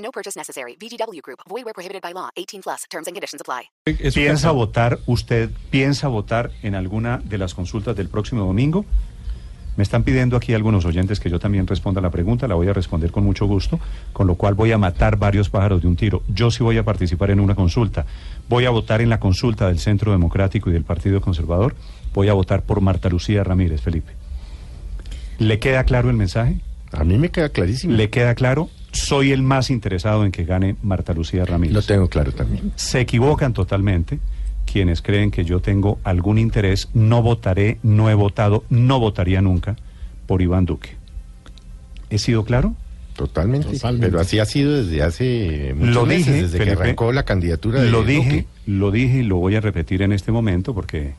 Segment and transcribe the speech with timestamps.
[0.00, 0.76] No purchase necessary.
[0.76, 1.40] VGW Group.
[1.48, 2.30] Void where prohibited by law.
[2.36, 2.84] 18 plus.
[2.90, 3.70] Terms and conditions apply.
[4.14, 8.84] ¿Piensa votar, usted piensa votar en alguna de las consultas del próximo domingo?
[9.76, 12.72] Me están pidiendo aquí algunos oyentes que yo también responda la pregunta, la voy a
[12.72, 13.78] responder con mucho gusto,
[14.12, 16.22] con lo cual voy a matar varios pájaros de un tiro.
[16.28, 18.04] Yo sí voy a participar en una consulta.
[18.48, 21.76] Voy a votar en la consulta del Centro Democrático y del Partido Conservador.
[22.12, 24.12] Voy a votar por Marta Lucía Ramírez, Felipe.
[25.38, 26.60] ¿Le queda claro el mensaje?
[26.92, 27.94] A mí me queda clarísimo.
[27.94, 28.68] ¿Le queda claro?
[28.92, 31.74] Soy el más interesado en que gane Marta Lucía Ramírez.
[31.74, 32.72] Lo tengo claro también.
[32.76, 34.18] Se equivocan totalmente
[34.70, 36.88] quienes creen que yo tengo algún interés.
[36.94, 39.76] No votaré, no he votado, no votaría nunca
[40.26, 40.90] por Iván Duque.
[42.08, 42.74] ¿He sido claro?
[43.16, 43.68] Totalmente.
[44.00, 47.82] Pero así ha sido desde hace muchos Lo meses, dije, desde que arrancó la candidatura
[47.82, 48.46] de Lo dije, Duque.
[48.66, 51.12] lo dije y lo voy a repetir en este momento porque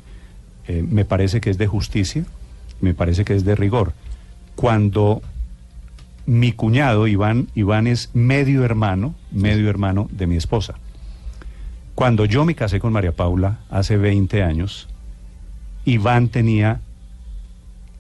[0.68, 2.26] eh, me parece que es de justicia,
[2.82, 3.94] me parece que es de rigor.
[4.56, 5.22] Cuando
[6.32, 10.76] mi cuñado Iván, Iván es medio hermano, medio hermano de mi esposa.
[11.94, 14.88] Cuando yo me casé con María Paula hace 20 años,
[15.84, 16.80] Iván tenía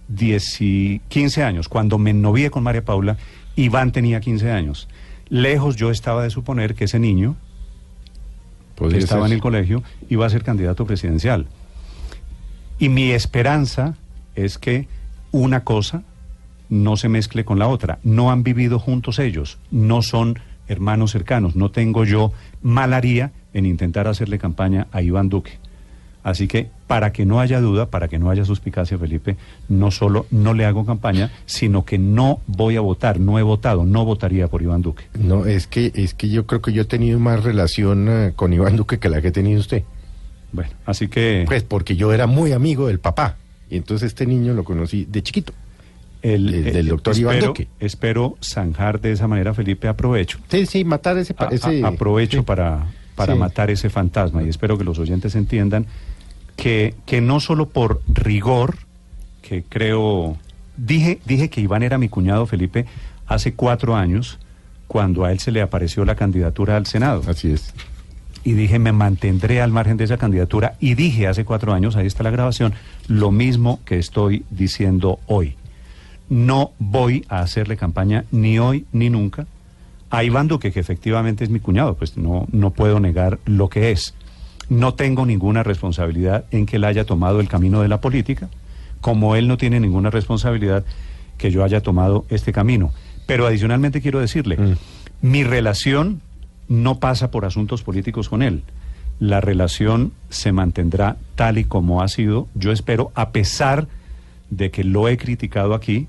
[0.07, 1.67] 10 y 15 años.
[1.67, 3.17] Cuando me novié con María Paula,
[3.57, 4.87] Iván tenía 15 años.
[5.27, 7.35] Lejos yo estaba de suponer que ese niño
[8.77, 11.47] que estaba en el colegio iba a ser candidato presidencial.
[12.79, 13.95] Y mi esperanza
[14.35, 14.87] es que
[15.33, 16.03] una cosa
[16.71, 17.99] no se mezcle con la otra.
[18.01, 21.55] No han vivido juntos ellos, no son hermanos cercanos.
[21.55, 22.31] No tengo yo
[22.63, 25.59] malaría en intentar hacerle campaña a Iván Duque.
[26.23, 29.37] Así que, para que no haya duda, para que no haya suspicacia, Felipe,
[29.69, 33.85] no solo no le hago campaña, sino que no voy a votar, no he votado,
[33.85, 35.05] no votaría por Iván Duque.
[35.19, 38.53] No, es que, es que yo creo que yo he tenido más relación eh, con
[38.53, 39.83] Iván Duque que la que ha tenido usted.
[40.51, 41.43] Bueno, así que...
[41.47, 43.37] Pues porque yo era muy amigo del papá.
[43.69, 45.53] Y entonces este niño lo conocí de chiquito.
[46.21, 47.67] El, del- del eh, doctor Iván espero, Duque.
[47.79, 50.39] Espero zanjar de esa manera, Felipe, aprovecho.
[50.49, 51.33] Sí, sí, matar ese...
[51.37, 52.43] A- aprovecho sí.
[52.45, 53.39] para, para Sí.
[53.39, 55.85] matar ese fantasma y espero que los oyentes entiendan
[56.55, 58.75] que, que no solo por rigor,
[59.41, 60.37] que creo...
[60.77, 62.85] Dije, dije que Iván era mi cuñado, Felipe,
[63.27, 64.39] hace cuatro años,
[64.87, 67.73] cuando a él se le apareció la candidatura al Senado Así es.
[68.43, 72.07] y dije me mantendré al margen de esa candidatura y dije hace cuatro años, ahí
[72.07, 72.73] está la grabación,
[73.07, 75.55] lo mismo que estoy diciendo hoy.
[76.31, 79.47] No voy a hacerle campaña ni hoy ni nunca
[80.09, 83.91] a Iván Duque, que efectivamente es mi cuñado, pues no, no puedo negar lo que
[83.91, 84.13] es.
[84.69, 88.47] No tengo ninguna responsabilidad en que él haya tomado el camino de la política,
[89.01, 90.85] como él no tiene ninguna responsabilidad
[91.37, 92.93] que yo haya tomado este camino.
[93.25, 94.73] Pero adicionalmente quiero decirle, Mm.
[95.21, 96.21] mi relación
[96.69, 98.63] no pasa por asuntos políticos con él.
[99.19, 103.89] La relación se mantendrá tal y como ha sido, yo espero, a pesar
[104.49, 106.07] de que lo he criticado aquí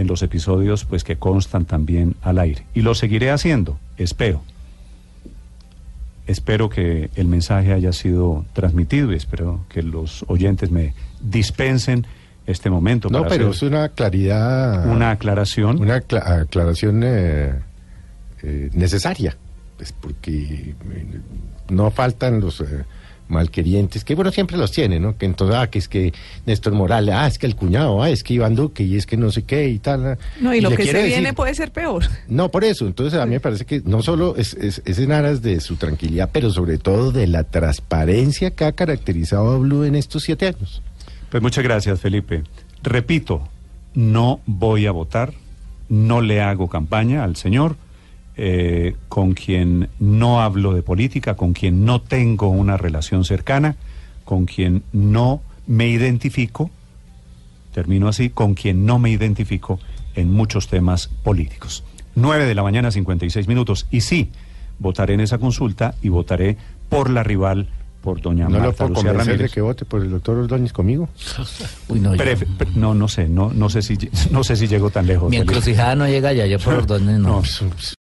[0.00, 2.64] en los episodios pues que constan también al aire.
[2.74, 4.42] Y lo seguiré haciendo, espero.
[6.26, 12.06] Espero que el mensaje haya sido transmitido y espero que los oyentes me dispensen
[12.46, 14.86] este momento No, para pero es una claridad...
[14.88, 15.80] una aclaración.
[15.80, 17.52] Una acla- aclaración eh,
[18.42, 19.36] eh, necesaria,
[19.76, 21.20] pues porque eh,
[21.68, 22.84] no faltan los eh,
[23.30, 25.16] malquerientes, que bueno, siempre los tiene, ¿no?
[25.16, 26.12] Que entonces, ah, que es que
[26.46, 29.16] Néstor Morales, ah, es que el cuñado, ah, es que Iván Duque, y es que
[29.16, 30.06] no sé qué y tal.
[30.06, 30.18] ah.
[30.40, 32.04] No, y lo que se viene puede ser peor.
[32.28, 35.12] No, por eso, entonces a mí me parece que no solo es, es, es en
[35.12, 39.84] aras de su tranquilidad, pero sobre todo de la transparencia que ha caracterizado a Blue
[39.84, 40.82] en estos siete años.
[41.30, 42.42] Pues muchas gracias, Felipe.
[42.82, 43.48] Repito,
[43.94, 45.32] no voy a votar,
[45.88, 47.76] no le hago campaña al señor,
[48.42, 53.76] eh, con quien no hablo de política, con quien no tengo una relación cercana,
[54.24, 56.70] con quien no me identifico,
[57.74, 59.78] termino así, con quien no me identifico
[60.14, 61.84] en muchos temas políticos.
[62.14, 63.86] 9 de la mañana, 56 minutos.
[63.90, 64.30] Y sí,
[64.78, 66.56] votaré en esa consulta y votaré
[66.88, 67.68] por la rival,
[68.00, 69.52] por doña No lo Marta puedo Lucía convencer de Ramírez.
[69.52, 71.10] que vote por el doctor Ordóñez conmigo.
[71.88, 73.98] Uy, no, yo- Pref- pre- no, no sé, no, no sé si,
[74.30, 75.28] no sé si llego tan lejos.
[75.30, 77.28] mi encrucijada no llega allá, yo por Ordóñez no.
[77.28, 77.42] No,